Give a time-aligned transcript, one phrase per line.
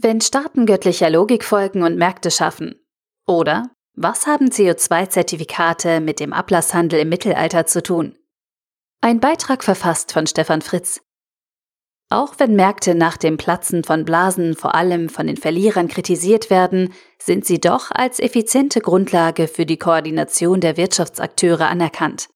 [0.00, 2.76] Wenn Staaten göttlicher Logik folgen und Märkte schaffen.
[3.26, 8.16] Oder was haben CO2-Zertifikate mit dem Ablasshandel im Mittelalter zu tun?
[9.00, 11.00] Ein Beitrag verfasst von Stefan Fritz.
[12.10, 16.94] Auch wenn Märkte nach dem Platzen von Blasen vor allem von den Verlierern kritisiert werden,
[17.18, 22.28] sind sie doch als effiziente Grundlage für die Koordination der Wirtschaftsakteure anerkannt.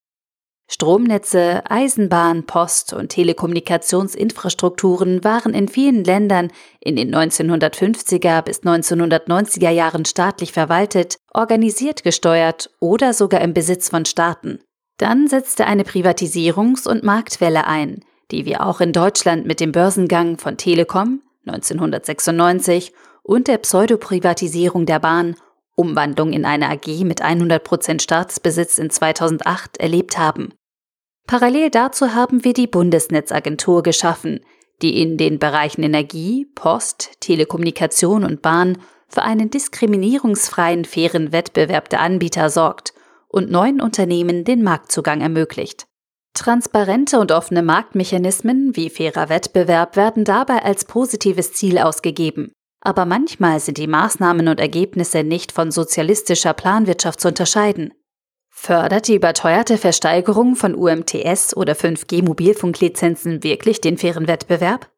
[0.67, 10.05] Stromnetze, Eisenbahn, Post und Telekommunikationsinfrastrukturen waren in vielen Ländern in den 1950er bis 1990er Jahren
[10.05, 14.59] staatlich verwaltet, organisiert gesteuert oder sogar im Besitz von Staaten.
[14.97, 17.99] Dann setzte eine Privatisierungs- und Marktwelle ein,
[18.31, 24.99] die wir auch in Deutschland mit dem Börsengang von Telekom 1996 und der Pseudoprivatisierung der
[24.99, 25.35] Bahn
[25.75, 30.53] Umwandlung in eine AG mit 100% Staatsbesitz in 2008 erlebt haben.
[31.25, 34.41] Parallel dazu haben wir die Bundesnetzagentur geschaffen,
[34.81, 42.01] die in den Bereichen Energie, Post, Telekommunikation und Bahn für einen diskriminierungsfreien, fairen Wettbewerb der
[42.01, 42.93] Anbieter sorgt
[43.27, 45.85] und neuen Unternehmen den Marktzugang ermöglicht.
[46.33, 52.51] Transparente und offene Marktmechanismen wie fairer Wettbewerb werden dabei als positives Ziel ausgegeben.
[52.85, 57.93] Aber manchmal sind die Maßnahmen und Ergebnisse nicht von sozialistischer Planwirtschaft zu unterscheiden.
[58.49, 64.89] Fördert die überteuerte Versteigerung von UMTS oder 5G-Mobilfunklizenzen wirklich den fairen Wettbewerb?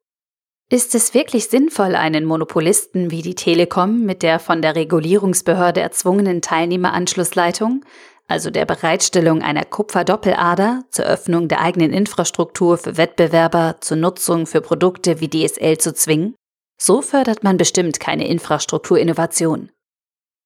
[0.69, 6.41] Ist es wirklich sinnvoll, einen Monopolisten wie die Telekom mit der von der Regulierungsbehörde erzwungenen
[6.41, 7.86] Teilnehmeranschlussleitung
[8.28, 14.61] also der Bereitstellung einer Kupferdoppellader zur Öffnung der eigenen Infrastruktur für Wettbewerber zur Nutzung für
[14.61, 16.36] Produkte wie DSL zu zwingen?
[16.77, 19.71] So fördert man bestimmt keine Infrastrukturinnovation.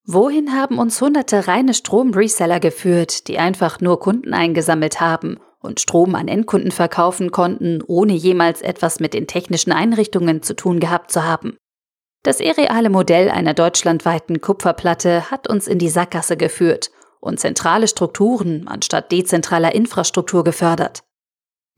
[0.06, 6.16] Wohin haben uns hunderte reine Strom-Reseller geführt, die einfach nur Kunden eingesammelt haben und Strom
[6.16, 11.24] an Endkunden verkaufen konnten, ohne jemals etwas mit den technischen Einrichtungen zu tun gehabt zu
[11.26, 11.58] haben?
[12.24, 18.68] Das irreale Modell einer deutschlandweiten Kupferplatte hat uns in die Sackgasse geführt und zentrale Strukturen
[18.68, 21.04] anstatt dezentraler Infrastruktur gefördert.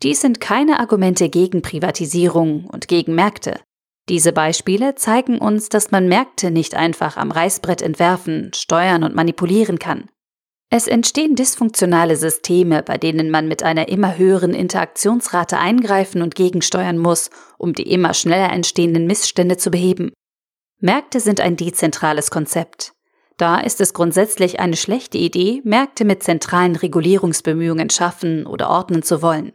[0.04, 3.60] Dies sind keine Argumente gegen Privatisierung und gegen Märkte.
[4.12, 9.80] Diese Beispiele zeigen uns, dass man Märkte nicht einfach am Reißbrett entwerfen, steuern und manipulieren
[9.80, 10.10] kann.
[10.70, 16.98] Es entstehen dysfunktionale Systeme, bei denen man mit einer immer höheren Interaktionsrate eingreifen und gegensteuern
[16.98, 20.12] muss, um die immer schneller entstehenden Missstände zu beheben.
[20.82, 22.92] Märkte sind ein dezentrales Konzept.
[23.38, 29.22] Da ist es grundsätzlich eine schlechte Idee, Märkte mit zentralen Regulierungsbemühungen schaffen oder ordnen zu
[29.22, 29.54] wollen.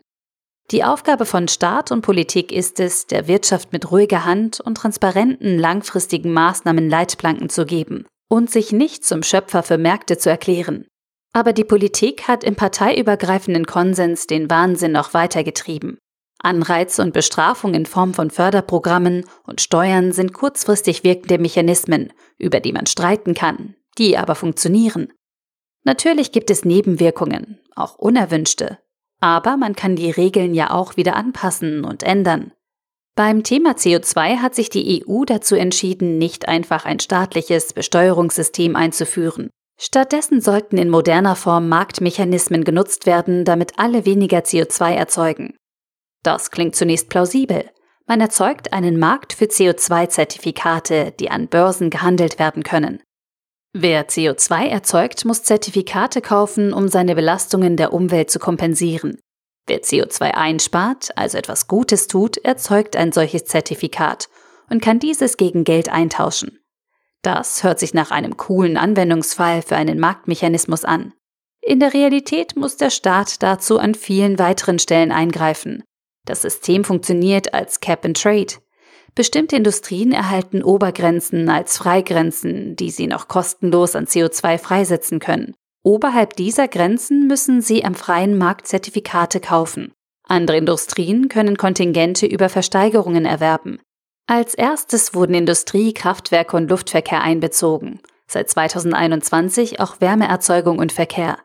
[0.73, 5.59] Die Aufgabe von Staat und Politik ist es, der Wirtschaft mit ruhiger Hand und transparenten,
[5.59, 10.87] langfristigen Maßnahmen Leitplanken zu geben und sich nicht zum Schöpfer für Märkte zu erklären.
[11.33, 15.99] Aber die Politik hat im parteiübergreifenden Konsens den Wahnsinn noch weitergetrieben.
[16.43, 22.73] Anreize und Bestrafung in Form von Förderprogrammen und Steuern sind kurzfristig wirkende Mechanismen, über die
[22.73, 25.13] man streiten kann, die aber funktionieren.
[25.85, 28.79] Natürlich gibt es Nebenwirkungen, auch unerwünschte,
[29.27, 32.53] aber man kann die Regeln ja auch wieder anpassen und ändern.
[33.17, 39.51] Beim Thema CO2 hat sich die EU dazu entschieden, nicht einfach ein staatliches Besteuerungssystem einzuführen.
[39.81, 45.57] Stattdessen sollten in moderner Form Marktmechanismen genutzt werden, damit alle weniger CO2 erzeugen.
[46.23, 47.69] Das klingt zunächst plausibel.
[48.07, 53.03] Man erzeugt einen Markt für CO2-Zertifikate, die an Börsen gehandelt werden können.
[53.79, 59.19] Wer CO2 erzeugt, muss Zertifikate kaufen, um seine Belastungen der Umwelt zu kompensieren.
[59.67, 64.31] Wer CO2 einspart, also etwas Gutes tut, erzeugt ein solches Zertifikat
[64.71, 66.59] und kann dieses gegen Geld eintauschen.
[67.21, 71.13] Das hört sich nach einem coolen Anwendungsfall für einen Marktmechanismus an.
[71.61, 75.83] In der Realität muss der Staat dazu an vielen weiteren Stellen eingreifen,
[76.27, 78.55] das System funktioniert als Cap and Trade.
[79.17, 85.55] Bestimmte Industrien erhalten Obergrenzen als Freigrenzen, die sie noch kostenlos an CO2 freisetzen können.
[85.83, 89.95] Oberhalb dieser Grenzen müssen sie am freien Markt Zertifikate kaufen.
[90.29, 93.81] Andere Industrien können Kontingente über Versteigerungen erwerben.
[94.27, 98.01] Als erstes wurden Industrie, Kraftwerke und Luftverkehr einbezogen.
[98.27, 101.39] Seit 2021 auch Wärmeerzeugung und Verkehr.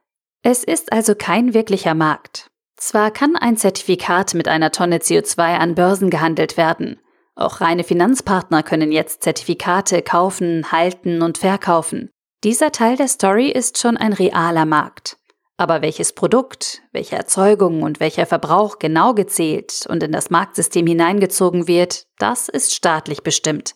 [0.43, 2.49] Es ist also kein wirklicher Markt.
[2.75, 6.99] Zwar kann ein Zertifikat mit einer Tonne CO2 an Börsen gehandelt werden,
[7.35, 12.09] auch reine Finanzpartner können jetzt Zertifikate kaufen, halten und verkaufen.
[12.43, 15.17] Dieser Teil der Story ist schon ein realer Markt.
[15.57, 21.67] Aber welches Produkt, welche Erzeugung und welcher Verbrauch genau gezählt und in das Marktsystem hineingezogen
[21.67, 23.75] wird, das ist staatlich bestimmt.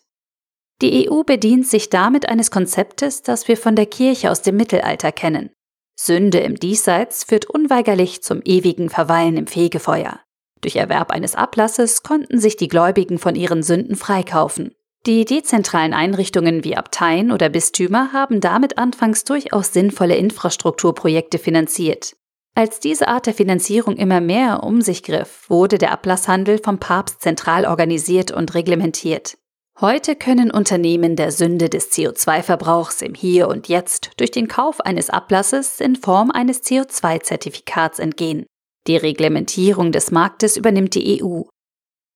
[0.81, 5.11] Die EU bedient sich damit eines Konzeptes, das wir von der Kirche aus dem Mittelalter
[5.11, 5.51] kennen.
[5.97, 10.19] Sünde im Diesseits führt unweigerlich zum ewigen Verweilen im Fegefeuer.
[10.61, 14.73] Durch Erwerb eines Ablasses konnten sich die Gläubigen von ihren Sünden freikaufen.
[15.05, 22.15] Die dezentralen Einrichtungen wie Abteien oder Bistümer haben damit anfangs durchaus sinnvolle Infrastrukturprojekte finanziert.
[22.55, 27.21] Als diese Art der Finanzierung immer mehr um sich griff, wurde der Ablasshandel vom Papst
[27.21, 29.37] zentral organisiert und reglementiert.
[29.81, 35.09] Heute können Unternehmen der Sünde des CO2-Verbrauchs im Hier und Jetzt durch den Kauf eines
[35.09, 38.45] Ablasses in Form eines CO2-Zertifikats entgehen.
[38.87, 41.41] Die Reglementierung des Marktes übernimmt die EU.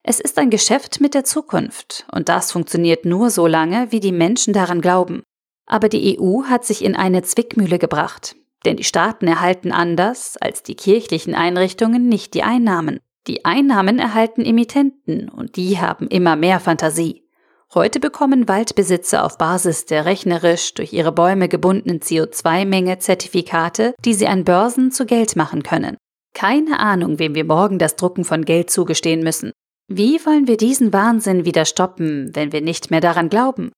[0.03, 4.11] Es ist ein Geschäft mit der Zukunft und das funktioniert nur so lange, wie die
[4.11, 5.23] Menschen daran glauben.
[5.65, 8.35] Aber die EU hat sich in eine Zwickmühle gebracht,
[8.65, 12.99] denn die Staaten erhalten anders als die kirchlichen Einrichtungen nicht die Einnahmen.
[13.27, 17.23] Die Einnahmen erhalten Emittenten und die haben immer mehr Fantasie.
[17.73, 24.25] Heute bekommen Waldbesitzer auf Basis der rechnerisch durch ihre Bäume gebundenen CO2-Menge Zertifikate, die sie
[24.27, 25.97] an Börsen zu Geld machen können.
[26.33, 29.51] Keine Ahnung, wem wir morgen das Drucken von Geld zugestehen müssen.
[29.87, 33.71] Wie wollen wir diesen Wahnsinn wieder stoppen, wenn wir nicht mehr daran glauben?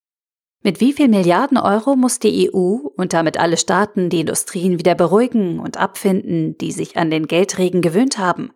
[0.63, 4.94] Mit wie viel Milliarden Euro muss die EU und damit alle Staaten die Industrien wieder
[4.94, 8.51] beruhigen und abfinden, die sich an den Geldregen gewöhnt haben?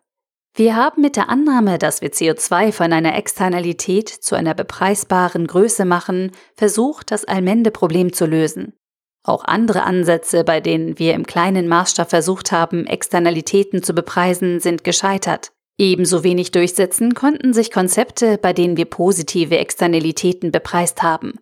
[0.54, 5.84] Wir haben mit der Annahme, dass wir CO2 von einer Externalität zu einer bepreisbaren Größe
[5.84, 8.74] machen, versucht, das Allmende-Problem zu lösen.
[9.26, 14.84] Auch andere Ansätze, bei denen wir im kleinen Maßstab versucht haben, Externalitäten zu bepreisen, sind
[14.84, 15.52] gescheitert.
[15.78, 21.34] Ebenso wenig durchsetzen konnten sich Konzepte, bei denen wir positive Externalitäten bepreist haben.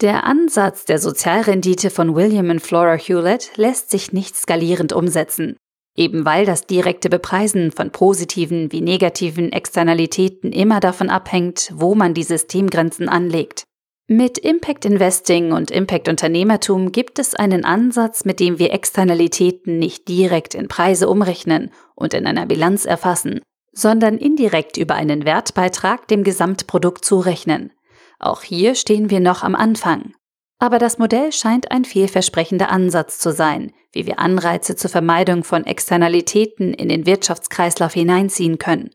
[0.00, 5.56] Der Ansatz der Sozialrendite von William und Flora Hewlett lässt sich nicht skalierend umsetzen.
[5.96, 12.14] Eben weil das direkte Bepreisen von positiven wie negativen Externalitäten immer davon abhängt, wo man
[12.14, 13.64] die Systemgrenzen anlegt.
[14.08, 20.08] Mit Impact Investing und Impact Unternehmertum gibt es einen Ansatz, mit dem wir Externalitäten nicht
[20.08, 23.40] direkt in Preise umrechnen und in einer Bilanz erfassen,
[23.72, 27.72] sondern indirekt über einen Wertbeitrag dem Gesamtprodukt zurechnen.
[28.18, 30.14] Auch hier stehen wir noch am Anfang.
[30.58, 35.64] Aber das Modell scheint ein vielversprechender Ansatz zu sein, wie wir Anreize zur Vermeidung von
[35.64, 38.90] Externalitäten in den Wirtschaftskreislauf hineinziehen können.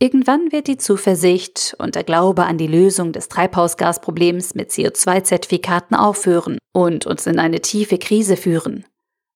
[0.00, 6.58] Irgendwann wird die Zuversicht und der Glaube an die Lösung des Treibhausgasproblems mit CO2-Zertifikaten aufhören
[6.72, 8.84] und uns in eine tiefe Krise führen.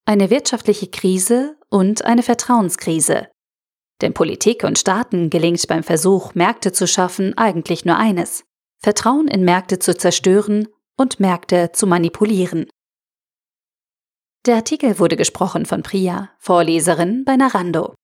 [0.05, 3.29] Eine wirtschaftliche Krise und eine Vertrauenskrise.
[4.01, 8.45] Denn Politik und Staaten gelingt beim Versuch, Märkte zu schaffen, eigentlich nur eines.
[8.81, 12.67] Vertrauen in Märkte zu zerstören und Märkte zu manipulieren.
[14.47, 17.95] Der Artikel wurde gesprochen von Priya, Vorleserin bei Narando.